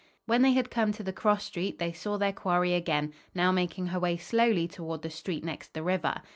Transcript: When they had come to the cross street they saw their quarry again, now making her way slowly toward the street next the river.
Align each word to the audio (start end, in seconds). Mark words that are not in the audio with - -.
When 0.25 0.41
they 0.41 0.53
had 0.53 0.71
come 0.71 0.91
to 0.93 1.03
the 1.03 1.13
cross 1.13 1.43
street 1.43 1.77
they 1.77 1.91
saw 1.93 2.17
their 2.17 2.33
quarry 2.33 2.73
again, 2.73 3.13
now 3.35 3.51
making 3.51 3.85
her 3.93 3.99
way 3.99 4.17
slowly 4.17 4.67
toward 4.67 5.03
the 5.03 5.11
street 5.11 5.43
next 5.43 5.75
the 5.75 5.83
river. 5.83 6.23